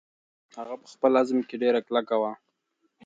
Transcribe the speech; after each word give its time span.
هغه 0.57 0.75
په 0.81 0.87
خپل 0.93 1.11
عزم 1.21 1.39
کې 1.47 1.55
ډېره 1.63 1.79
کلکه 1.87 2.15
وه. 2.21 2.31